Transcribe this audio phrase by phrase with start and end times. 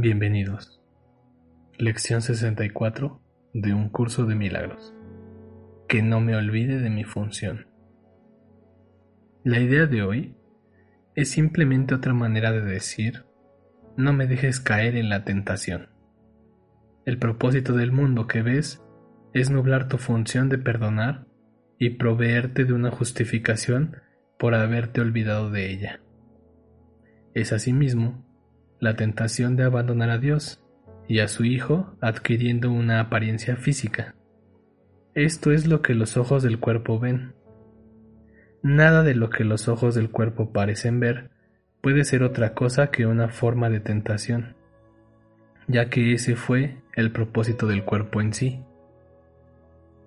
[0.00, 0.80] Bienvenidos.
[1.76, 3.20] Lección 64
[3.52, 4.94] de un curso de milagros.
[5.88, 7.66] Que no me olvide de mi función.
[9.42, 10.36] La idea de hoy
[11.16, 13.24] es simplemente otra manera de decir,
[13.96, 15.88] no me dejes caer en la tentación.
[17.04, 18.80] El propósito del mundo que ves
[19.34, 21.26] es nublar tu función de perdonar
[21.76, 23.96] y proveerte de una justificación
[24.38, 26.00] por haberte olvidado de ella.
[27.34, 28.27] Es asimismo
[28.80, 30.62] la tentación de abandonar a Dios
[31.08, 34.14] y a su Hijo adquiriendo una apariencia física.
[35.14, 37.34] Esto es lo que los ojos del cuerpo ven.
[38.62, 41.30] Nada de lo que los ojos del cuerpo parecen ver
[41.80, 44.56] puede ser otra cosa que una forma de tentación,
[45.66, 48.62] ya que ese fue el propósito del cuerpo en sí.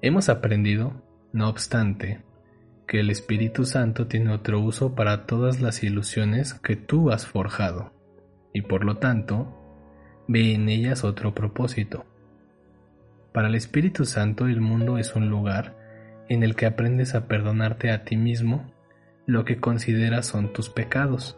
[0.01, 1.01] Hemos aprendido,
[1.33, 2.21] no obstante,
[2.87, 7.91] que el Espíritu Santo tiene otro uso para todas las ilusiones que tú has forjado
[8.53, 9.57] y por lo tanto
[10.27, 12.05] ve en ellas otro propósito.
[13.33, 15.77] Para el Espíritu Santo el mundo es un lugar
[16.29, 18.71] en el que aprendes a perdonarte a ti mismo
[19.25, 21.37] lo que consideras son tus pecados.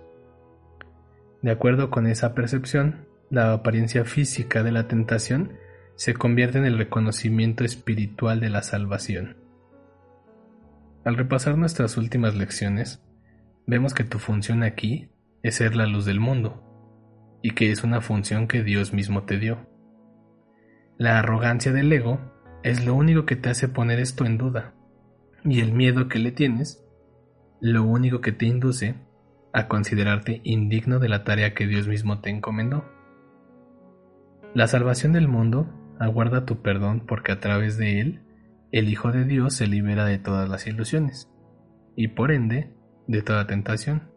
[1.41, 5.53] De acuerdo con esa percepción, la apariencia física de la tentación
[5.95, 9.37] se convierte en el reconocimiento espiritual de la salvación.
[11.03, 13.03] Al repasar nuestras últimas lecciones,
[13.67, 15.09] vemos que tu función aquí
[15.43, 16.72] es ser la luz del mundo
[17.43, 19.67] y que es una función que Dios mismo te dio.
[20.97, 22.19] La arrogancia del ego
[22.63, 24.73] es lo único que te hace poner esto en duda,
[25.43, 26.83] y el miedo que le tienes,
[27.59, 28.95] lo único que te induce
[29.51, 32.85] a considerarte indigno de la tarea que Dios mismo te encomendó.
[34.55, 35.67] La salvación del mundo
[35.99, 38.21] aguarda tu perdón porque a través de él,
[38.71, 41.29] el Hijo de Dios se libera de todas las ilusiones,
[41.97, 42.73] y por ende,
[43.07, 44.09] de toda tentación.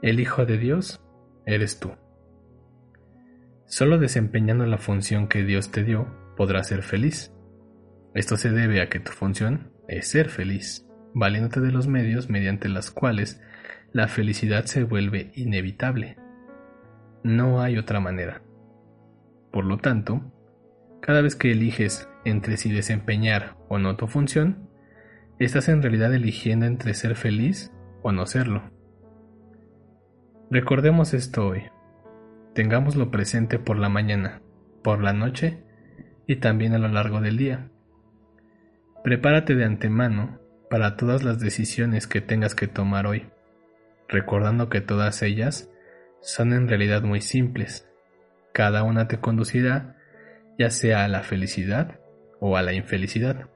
[0.00, 1.05] El Hijo de Dios
[1.46, 1.92] eres tú.
[3.64, 7.32] Solo desempeñando la función que Dios te dio podrás ser feliz.
[8.14, 12.68] Esto se debe a que tu función es ser feliz, valiéndote de los medios mediante
[12.68, 13.40] los cuales
[13.92, 16.16] la felicidad se vuelve inevitable.
[17.22, 18.42] No hay otra manera.
[19.50, 20.32] Por lo tanto,
[21.00, 24.68] cada vez que eliges entre si desempeñar o no tu función,
[25.38, 28.75] estás en realidad eligiendo entre ser feliz o no serlo.
[30.50, 31.64] Recordemos esto hoy.
[32.54, 34.42] Tengámoslo presente por la mañana,
[34.84, 35.64] por la noche
[36.28, 37.68] y también a lo largo del día.
[39.02, 40.38] Prepárate de antemano
[40.70, 43.26] para todas las decisiones que tengas que tomar hoy,
[44.08, 45.68] recordando que todas ellas
[46.20, 47.88] son en realidad muy simples.
[48.52, 49.96] Cada una te conducirá
[50.58, 51.98] ya sea a la felicidad
[52.38, 53.50] o a la infelicidad.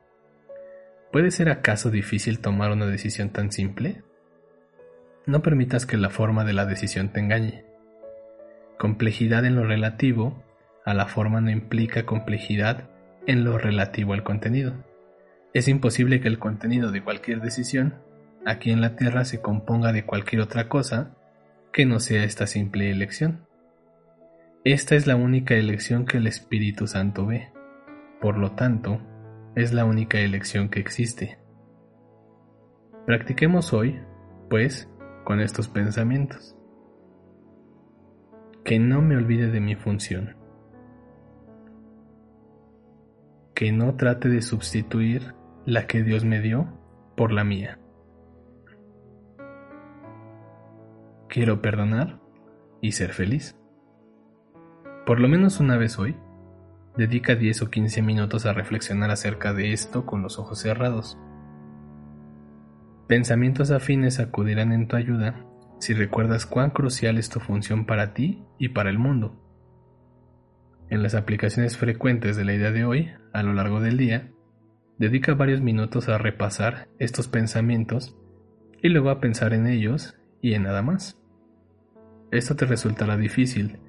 [1.12, 4.02] ¿Puede ser acaso difícil tomar una decisión tan simple?
[5.30, 7.64] No permitas que la forma de la decisión te engañe.
[8.80, 10.42] Complejidad en lo relativo
[10.84, 12.90] a la forma no implica complejidad
[13.28, 14.74] en lo relativo al contenido.
[15.54, 17.94] Es imposible que el contenido de cualquier decisión
[18.44, 21.14] aquí en la Tierra se componga de cualquier otra cosa
[21.72, 23.46] que no sea esta simple elección.
[24.64, 27.52] Esta es la única elección que el Espíritu Santo ve.
[28.20, 29.00] Por lo tanto,
[29.54, 31.38] es la única elección que existe.
[33.06, 34.00] Practiquemos hoy,
[34.48, 34.89] pues,
[35.24, 36.56] con estos pensamientos.
[38.64, 40.36] Que no me olvide de mi función.
[43.54, 45.34] Que no trate de sustituir
[45.66, 46.66] la que Dios me dio
[47.16, 47.78] por la mía.
[51.28, 52.20] Quiero perdonar
[52.80, 53.56] y ser feliz.
[55.06, 56.16] Por lo menos una vez hoy,
[56.96, 61.18] dedica 10 o 15 minutos a reflexionar acerca de esto con los ojos cerrados
[63.10, 65.44] Pensamientos afines acudirán en tu ayuda
[65.80, 69.34] si recuerdas cuán crucial es tu función para ti y para el mundo.
[70.90, 74.30] En las aplicaciones frecuentes de la idea de hoy, a lo largo del día,
[74.96, 78.16] dedica varios minutos a repasar estos pensamientos
[78.80, 81.18] y luego a pensar en ellos y en nada más.
[82.30, 83.80] Esto te resultará difícil,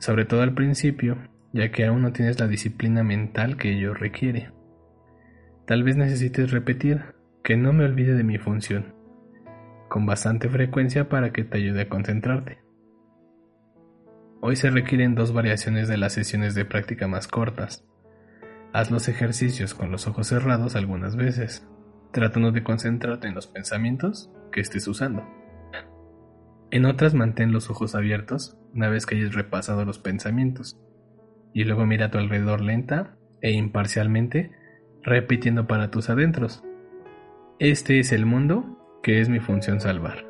[0.00, 1.16] sobre todo al principio,
[1.54, 4.50] ya que aún no tienes la disciplina mental que ello requiere.
[5.64, 7.15] Tal vez necesites repetir
[7.46, 8.92] que no me olvide de mi función,
[9.88, 12.58] con bastante frecuencia para que te ayude a concentrarte.
[14.40, 17.86] Hoy se requieren dos variaciones de las sesiones de práctica más cortas.
[18.72, 21.64] Haz los ejercicios con los ojos cerrados algunas veces,
[22.10, 25.22] tratando de concentrarte en los pensamientos que estés usando.
[26.72, 30.80] En otras mantén los ojos abiertos una vez que hayas repasado los pensamientos,
[31.54, 34.50] y luego mira a tu alrededor lenta e imparcialmente,
[35.04, 36.65] repitiendo para tus adentros.
[37.58, 40.26] Este es el mundo que es mi función salvar.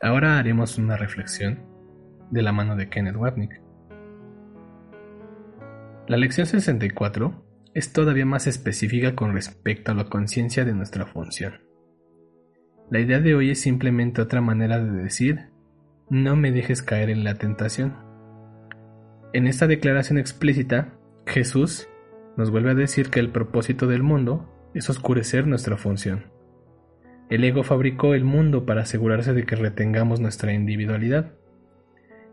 [0.00, 1.64] Ahora haremos una reflexión
[2.30, 3.60] de la mano de Kenneth Wapnick.
[6.06, 7.44] La lección 64
[7.74, 11.54] es todavía más específica con respecto a la conciencia de nuestra función.
[12.88, 15.48] La idea de hoy es simplemente otra manera de decir,
[16.08, 17.96] no me dejes caer en la tentación.
[19.32, 20.94] En esta declaración explícita,
[21.26, 21.88] Jesús
[22.38, 26.26] nos vuelve a decir que el propósito del mundo es oscurecer nuestra función.
[27.28, 31.32] El ego fabricó el mundo para asegurarse de que retengamos nuestra individualidad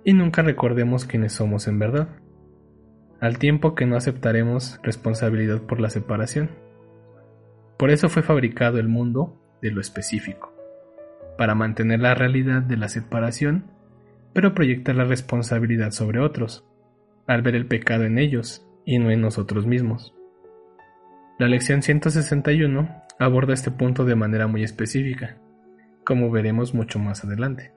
[0.03, 2.09] y nunca recordemos quiénes somos en verdad,
[3.19, 6.51] al tiempo que no aceptaremos responsabilidad por la separación.
[7.75, 10.53] Por eso fue fabricado el mundo de lo específico,
[11.35, 13.71] para mantener la realidad de la separación,
[14.33, 16.63] pero proyectar la responsabilidad sobre otros,
[17.25, 20.13] al ver el pecado en ellos y no en nosotros mismos.
[21.37, 25.37] La lección 161 aborda este punto de manera muy específica,
[26.05, 27.73] como veremos mucho más adelante.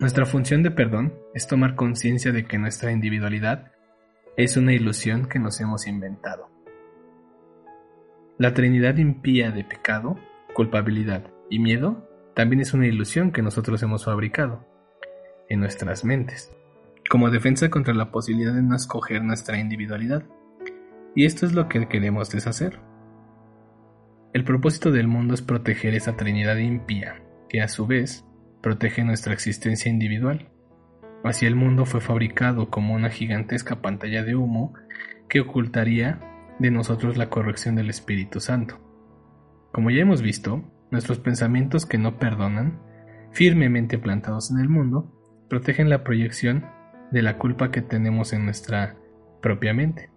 [0.00, 3.72] Nuestra función de perdón es tomar conciencia de que nuestra individualidad
[4.36, 6.48] es una ilusión que nos hemos inventado.
[8.38, 10.16] La Trinidad impía de pecado,
[10.54, 14.64] culpabilidad y miedo también es una ilusión que nosotros hemos fabricado
[15.48, 16.54] en nuestras mentes,
[17.08, 20.24] como defensa contra la posibilidad de no escoger nuestra individualidad.
[21.14, 22.80] Y esto es lo que queremos deshacer.
[24.34, 28.26] El propósito del mundo es proteger esa Trinidad impía, que a su vez
[28.62, 30.50] protege nuestra existencia individual.
[31.24, 34.74] Así el mundo fue fabricado como una gigantesca pantalla de humo
[35.28, 36.20] que ocultaría
[36.58, 38.78] de nosotros la corrección del Espíritu Santo.
[39.72, 42.80] Como ya hemos visto, nuestros pensamientos que no perdonan,
[43.32, 45.12] firmemente plantados en el mundo,
[45.48, 46.66] protegen la proyección
[47.10, 48.96] de la culpa que tenemos en nuestra
[49.40, 50.10] propia mente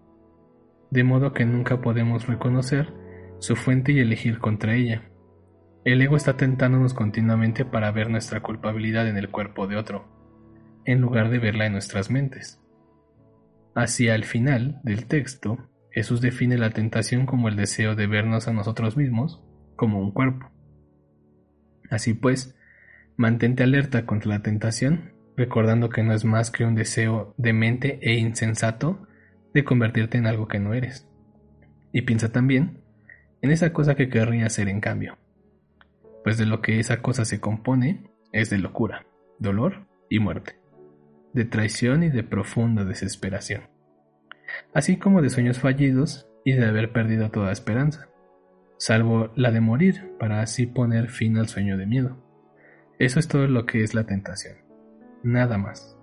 [0.91, 2.93] de modo que nunca podemos reconocer
[3.39, 5.09] su fuente y elegir contra ella.
[5.83, 10.05] El ego está tentándonos continuamente para ver nuestra culpabilidad en el cuerpo de otro,
[10.85, 12.59] en lugar de verla en nuestras mentes.
[13.73, 18.53] Hacia el final del texto, Jesús define la tentación como el deseo de vernos a
[18.53, 19.41] nosotros mismos
[19.77, 20.51] como un cuerpo.
[21.89, 22.55] Así pues,
[23.15, 28.13] mantente alerta contra la tentación, recordando que no es más que un deseo demente e
[28.13, 29.07] insensato
[29.55, 31.07] de convertirte en algo que no eres.
[31.91, 32.83] Y piensa también
[33.41, 35.17] en esa cosa que querrías ser en cambio.
[36.23, 39.07] Pues de lo que esa cosa se compone es de locura,
[39.39, 40.59] dolor y muerte,
[41.33, 43.63] de traición y de profunda desesperación,
[44.75, 48.09] así como de sueños fallidos y de haber perdido toda esperanza,
[48.77, 52.23] salvo la de morir para así poner fin al sueño de miedo.
[52.99, 54.57] Eso es todo lo que es la tentación,
[55.23, 55.97] nada más.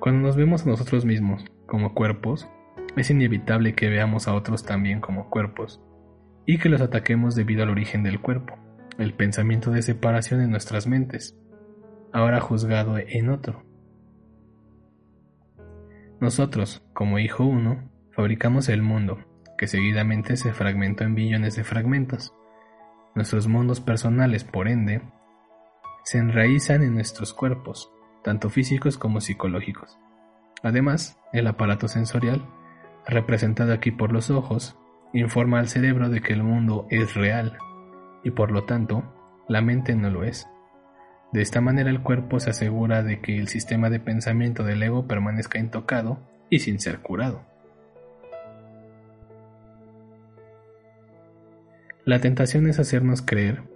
[0.00, 2.48] Cuando nos vemos a nosotros mismos como cuerpos,
[2.96, 5.80] es inevitable que veamos a otros también como cuerpos
[6.46, 8.58] y que los ataquemos debido al origen del cuerpo,
[8.98, 11.36] el pensamiento de separación en nuestras mentes,
[12.12, 13.64] ahora juzgado en otro.
[16.20, 19.18] Nosotros, como hijo uno, fabricamos el mundo,
[19.58, 22.32] que seguidamente se fragmentó en billones de fragmentos.
[23.14, 25.02] Nuestros mundos personales, por ende,
[26.04, 27.90] se enraizan en nuestros cuerpos,
[28.22, 29.98] tanto físicos como psicológicos.
[30.62, 32.46] Además, el aparato sensorial,
[33.06, 34.76] representado aquí por los ojos,
[35.12, 37.56] informa al cerebro de que el mundo es real
[38.22, 39.04] y por lo tanto
[39.48, 40.46] la mente no lo es.
[41.32, 45.06] De esta manera el cuerpo se asegura de que el sistema de pensamiento del ego
[45.06, 46.18] permanezca intocado
[46.50, 47.42] y sin ser curado.
[52.04, 53.73] La tentación es hacernos creer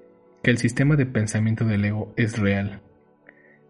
[0.49, 2.81] que el sistema de pensamiento del ego es real.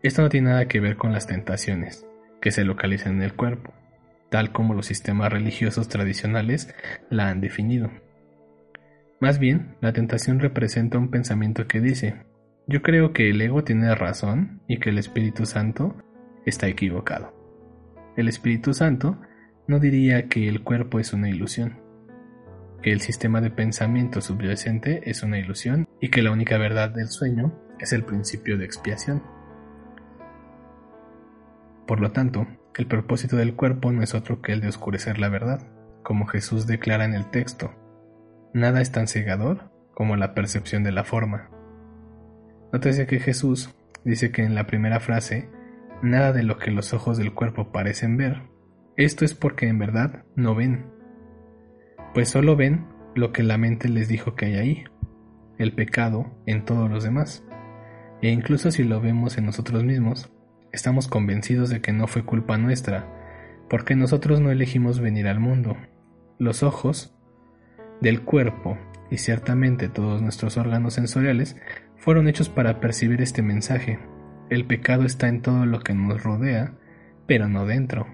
[0.04, 2.06] Esto no tiene nada que ver con las tentaciones,
[2.40, 3.74] que se localizan en el cuerpo,
[4.30, 6.72] tal como los sistemas religiosos tradicionales
[7.10, 7.90] la han definido.
[9.18, 12.14] Más bien, la tentación representa un pensamiento que dice,
[12.68, 15.96] yo creo que el ego tiene razón y que el Espíritu Santo
[16.46, 17.34] está equivocado.
[18.16, 19.20] El Espíritu Santo
[19.66, 21.80] no diría que el cuerpo es una ilusión,
[22.82, 27.08] que el sistema de pensamiento subyacente es una ilusión y que la única verdad del
[27.08, 29.22] sueño es el principio de expiación.
[31.86, 35.28] Por lo tanto, el propósito del cuerpo no es otro que el de oscurecer la
[35.28, 35.66] verdad,
[36.02, 37.74] como Jesús declara en el texto.
[38.54, 41.50] nada es tan cegador como la percepción de la forma.
[42.72, 45.50] Nótese que Jesús dice que en la primera frase,
[46.02, 48.42] nada de lo que los ojos del cuerpo parecen ver,
[48.96, 50.86] esto es porque en verdad no ven,
[52.14, 54.84] pues solo ven lo que la mente les dijo que hay ahí,
[55.58, 57.44] el pecado en todos los demás.
[58.22, 60.30] E incluso si lo vemos en nosotros mismos,
[60.72, 63.06] estamos convencidos de que no fue culpa nuestra,
[63.68, 65.76] porque nosotros no elegimos venir al mundo.
[66.38, 67.14] Los ojos
[68.00, 68.78] del cuerpo
[69.10, 71.56] y ciertamente todos nuestros órganos sensoriales
[71.96, 73.98] fueron hechos para percibir este mensaje.
[74.50, 76.74] El pecado está en todo lo que nos rodea,
[77.26, 78.06] pero no dentro.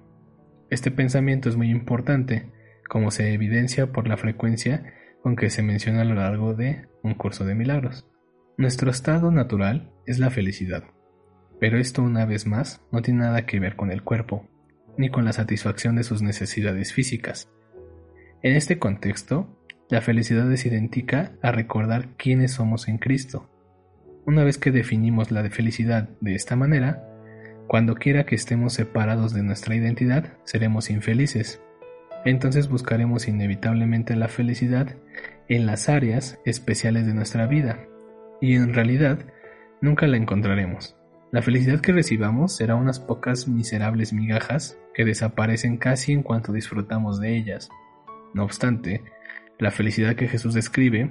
[0.71, 2.51] Este pensamiento es muy importante,
[2.89, 7.15] como se evidencia por la frecuencia con que se menciona a lo largo de un
[7.15, 8.07] curso de milagros.
[8.57, 10.85] Nuestro estado natural es la felicidad,
[11.61, 14.49] pero esto una vez más no tiene nada que ver con el cuerpo,
[14.99, 17.51] ni con la satisfacción de sus necesidades físicas.
[18.43, 23.51] En este contexto, la felicidad es idéntica a recordar quiénes somos en Cristo.
[24.27, 27.09] Una vez que definimos la felicidad de esta manera,
[27.67, 31.63] cuando quiera que estemos separados de nuestra identidad, seremos infelices.
[32.25, 34.95] Entonces buscaremos inevitablemente la felicidad
[35.49, 37.81] en las áreas especiales de nuestra vida,
[38.41, 39.19] y en realidad
[39.81, 40.97] nunca la encontraremos.
[41.31, 47.21] La felicidad que recibamos será unas pocas miserables migajas que desaparecen casi en cuanto disfrutamos
[47.21, 47.69] de ellas.
[48.35, 49.03] No obstante,
[49.59, 51.11] la felicidad que Jesús describe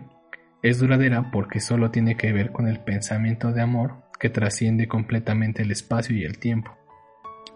[0.61, 5.63] es duradera porque solo tiene que ver con el pensamiento de amor que trasciende completamente
[5.63, 6.77] el espacio y el tiempo.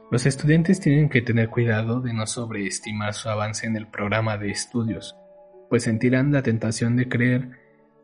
[0.09, 4.49] Los estudiantes tienen que tener cuidado de no sobreestimar su avance en el programa de
[4.49, 5.17] estudios,
[5.69, 7.49] pues sentirán la tentación de creer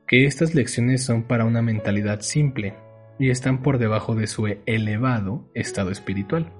[0.07, 2.75] que estas lecciones son para una mentalidad simple
[3.19, 6.51] y están por debajo de su elevado estado espiritual.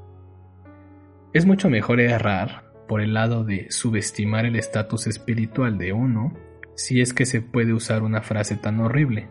[1.34, 6.34] Es mucho mejor errar por el lado de subestimar el estatus espiritual de uno
[6.76, 9.30] si es que se puede usar una frase tan horrible.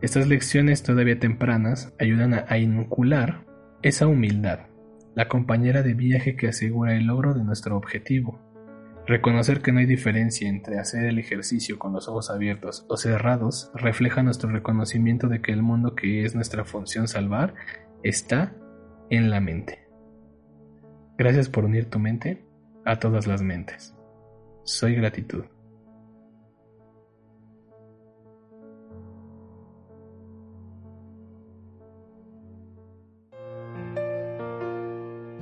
[0.00, 3.44] Estas lecciones todavía tempranas ayudan a, inocular
[3.82, 4.60] esa humildad,
[5.14, 8.40] la compañera de viaje que asegura el logro de nuestro objetivo.
[9.06, 13.70] Reconocer que no hay diferencia entre hacer el ejercicio con los ojos abiertos o cerrados
[13.74, 17.54] refleja nuestro reconocimiento de que el mundo que es nuestra función salvar
[18.02, 18.54] está
[19.10, 19.86] en la mente.
[21.18, 22.44] Gracias por unir tu mente
[22.84, 23.94] a todas las mentes.
[24.64, 25.44] Soy gratitud.